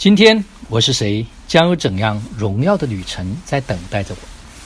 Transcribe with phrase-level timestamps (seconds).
[0.00, 1.26] 今天我是谁？
[1.46, 4.20] 将有怎样荣耀的旅程在等待着我？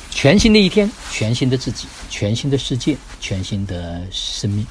[0.08, 4.65] 全新的一天，全新的自己，全新的世界，全新的生命。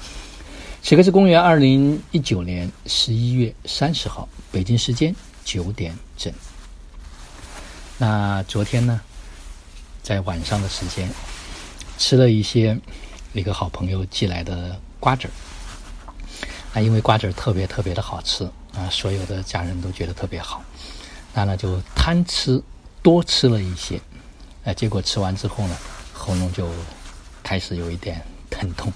[0.82, 5.14] 此刻是公元二零一九年十一月三十号，北京时间
[5.44, 6.32] 九点整。
[7.98, 9.02] 那昨天呢，
[10.02, 11.10] 在晚上的时间，
[11.98, 12.80] 吃了一些
[13.34, 15.32] 一个好朋友寄来的瓜子儿。
[16.74, 18.50] 啊，因为瓜子特别特别的好吃。
[18.76, 20.60] 啊，所有的家人都觉得特别好，
[21.32, 22.60] 那呢就贪吃
[23.04, 24.02] 多吃了一些，
[24.64, 25.78] 哎，结果吃完之后呢，
[26.12, 26.68] 喉咙就
[27.44, 28.20] 开始有一点
[28.50, 28.92] 疼痛，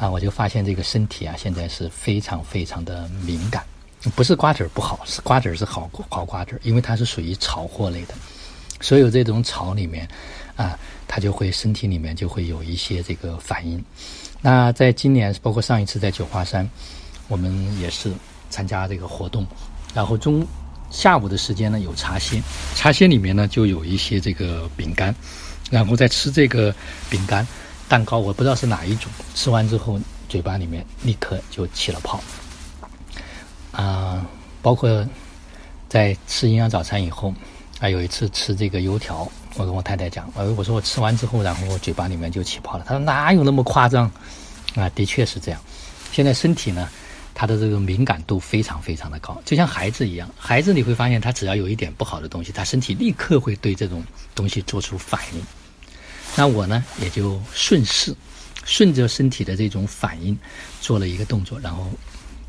[0.00, 3.62] 啊，我就发现这个身体啊现在是非常非常的敏感，
[4.16, 8.14] 不是瓜子不好，是瓜子是好好瓜子，因为它是属于草货类的，
[8.80, 10.08] 所有这种草里面
[10.56, 13.84] 啊，它就会身体里面就会有一些这个反应。
[14.42, 16.68] 那在今年，包括上一次在九华山，
[17.28, 18.12] 我们也是。
[18.52, 19.46] 参加这个活动，
[19.94, 20.46] 然后中
[20.90, 22.38] 下午的时间呢有茶歇，
[22.74, 25.14] 茶歇里面呢就有一些这个饼干，
[25.70, 26.70] 然后再吃这个
[27.08, 27.48] 饼干
[27.88, 32.22] 蛋糕，我不知道是哪一种，吃完之后嘴巴里面立刻就起了泡，
[33.72, 34.26] 啊，
[34.60, 35.02] 包括
[35.88, 37.32] 在吃营养早餐以后，
[37.82, 44.08] 啊有一次吃这个油条，我跟我太太讲，呃我说我吃完之后，然后我嘴巴里面就起泡了，她说哪有那么夸张，
[44.76, 45.60] 啊的确是这样，
[46.12, 46.88] 现在身体呢。
[47.34, 50.30] 他的这个敏感度非常非常的高，就像孩子一样。
[50.36, 55.42] 孩子你会发现，他只要有一点不好的东西，他身体立刻会对这种东西做出反应。
[56.36, 58.14] 那我呢，也就顺势，
[58.66, 60.38] 顺着身体的这种反应，
[60.82, 61.90] 做了一个动作，然后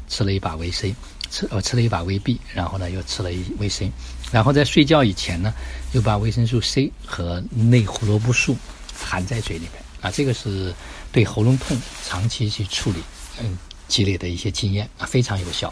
[0.09, 0.94] 吃了一把维 C，
[1.34, 3.92] 吃我吃了一把维 B，然后呢又吃了一维 C，
[4.31, 5.52] 然后在睡觉以前呢，
[5.94, 8.56] 又把维生素 C 和内胡萝卜素
[8.95, 10.72] 含在嘴里面啊，这个是
[11.11, 13.00] 对喉咙痛长期去处理，
[13.42, 13.58] 嗯。
[13.89, 15.72] 积累的一些经验啊，非常有效。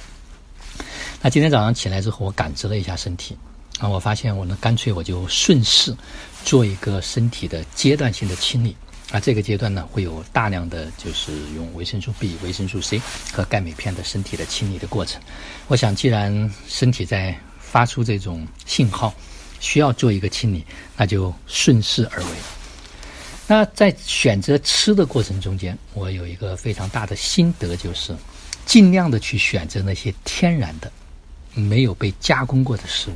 [1.21, 3.35] 那今天早上起来之后，我感知了一下身体
[3.79, 5.95] 啊，我发现我呢，干脆我就顺势
[6.43, 8.75] 做一个身体的阶段性的清理
[9.11, 9.19] 啊。
[9.19, 13.01] 这个阶段呢，会有大量的就是用维生素 B、维生素 C
[13.31, 15.21] 和钙镁片的身体的清理的过程。
[15.67, 19.13] 我想，既然身体在发出这种信号，
[19.59, 20.65] 需要做一个清理，
[20.97, 22.29] 那就顺势而为。
[23.47, 28.15] 那在选择吃的过程中间，我有一个非常大的心得，就是
[28.65, 30.89] 尽量的去选择那些天然的、
[31.53, 33.15] 没有被加工过的食物。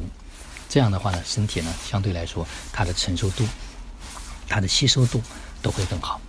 [0.68, 3.48] 这样的话呢，身体呢相对来说它的承受度、
[4.50, 5.22] 它的吸收度
[5.66, 6.22] 都会更好。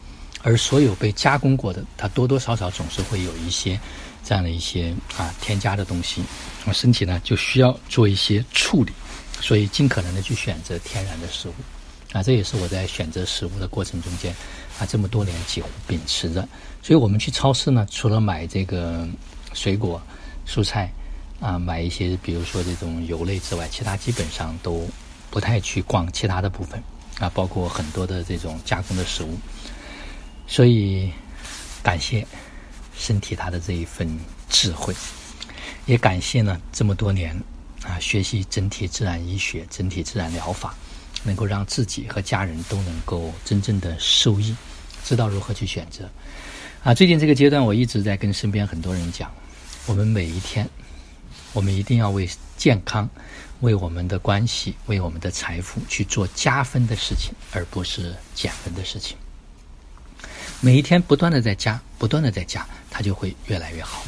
[0.42, 3.78] 而所有被加工过的，它多多少少总是会有一些
[4.24, 6.22] 这样的一些啊添加的东西，
[6.62, 8.92] 那么身体呢就需要做一些处理，
[9.42, 11.54] 所以尽可能的去选择天然的食物。
[12.12, 14.34] 啊，这也是我在选择食物的过程中间，
[14.78, 16.48] 啊，这么多年几乎秉持着。
[16.82, 19.06] 所以我们去超市呢，除了买这个
[19.52, 20.00] 水果、
[20.46, 20.90] 蔬菜，
[21.40, 24.88] 啊，买一些比如说这种油类之外，其他基本上都
[25.28, 26.80] 不太去逛其他的部分，
[27.18, 29.38] 啊，包括很多的这种加工的食物。
[30.46, 31.10] 所以
[31.82, 32.26] 感谢
[32.96, 34.08] 身体它的这一份
[34.48, 34.94] 智慧，
[35.86, 37.34] 也感谢呢这么多年
[37.82, 40.74] 啊学习整体自然医学、整体自然疗法。
[41.24, 44.54] 能够让自己和家人都能够真正的受益，
[45.02, 46.08] 知道如何去选择。
[46.84, 49.28] 啊，最近这个阶段，我一直在跟身边很多人讲，
[49.86, 50.68] 我们每一天，
[51.56, 52.28] 我们一定要为
[52.58, 53.08] 健康、
[53.60, 59.16] 为我们的关系、为我们的财富去做加分的事情，而不是减分的事情。
[60.60, 64.04] 每一天不断的在加，不断的在加，它就会越来越好。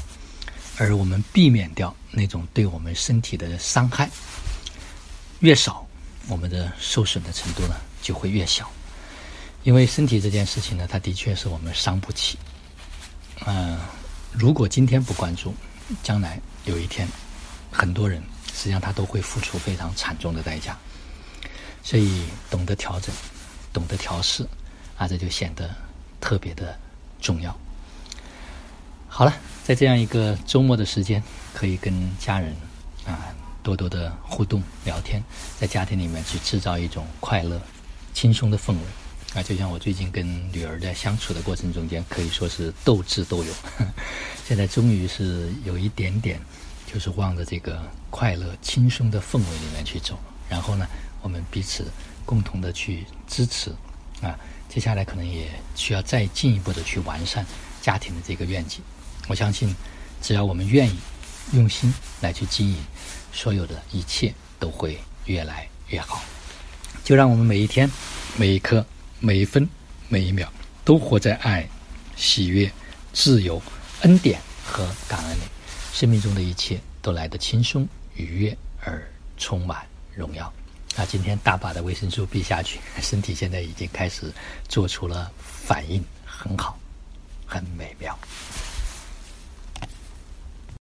[0.76, 4.10] 而我们避免掉那种对我们身体的伤害
[5.41, 5.87] 越少。
[6.28, 8.70] 我们的受损的程度呢就会越小，
[9.62, 12.37] 因为身体这件事情呢，它的确是我们伤不起。
[13.47, 13.78] 嗯，
[14.32, 15.54] 如果今天不关注，
[16.03, 17.08] 将来有一天，
[17.70, 18.22] 很多人
[18.54, 20.76] 实际上他都会付出非常惨重的代价。
[21.82, 23.14] 所以，懂得调整，
[23.72, 24.46] 懂得调试，
[24.96, 25.74] 啊，这就显得
[26.20, 26.78] 特别的
[27.20, 27.56] 重要。
[29.08, 29.34] 好了，
[29.64, 31.22] 在这样一个周末的时间，
[31.54, 32.54] 可以跟家人
[33.06, 33.34] 啊。
[33.60, 35.22] 多多的互动聊天，
[35.58, 37.60] 在家庭里面去制造一种快乐、
[38.14, 38.78] 轻松的氛围
[39.34, 39.43] 啊！
[39.43, 43.54] 就像我最近跟女儿在相处的过程中间，可以说是斗智斗勇。
[44.46, 46.40] 现在终于是有一点点，
[46.90, 50.19] 就是往着这个快乐、轻松的氛围里面去走。
[50.49, 50.87] 然后呢，
[51.20, 51.85] 我们彼此
[52.25, 53.70] 共同的去支持
[54.23, 54.35] 啊！
[54.69, 57.44] 接下来可能也需要再进一步的去完善
[57.82, 58.81] 家庭的这个愿景。
[59.29, 59.75] 我相信，
[60.23, 60.99] 只要我们愿意
[61.52, 61.93] 用心
[62.23, 62.76] 来去经营。
[63.31, 66.23] 所有的一切都会越来越好，
[67.05, 67.88] 就让我们每一天、
[68.37, 68.84] 每一刻、
[69.20, 69.69] 每一分、
[70.08, 70.50] 每一秒
[70.82, 71.69] 都活在爱、
[72.17, 72.73] 喜悦、
[73.12, 73.62] 自由、
[74.00, 75.43] 恩典和感恩里，
[75.98, 77.84] 生命中的一切都来得轻松
[78.14, 79.02] 愉悦而
[79.36, 79.84] 充满
[80.14, 80.52] 荣耀。
[80.96, 84.32] 那今天大把的维生素 b 下去身体现在已经开始
[84.68, 86.78] 做出了反应很好
[87.44, 88.16] 很美妙。